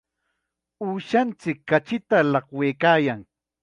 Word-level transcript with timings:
Uushanchik 0.85 1.59
kachita 1.69 2.17
llaqwaykaayan. 2.31 3.21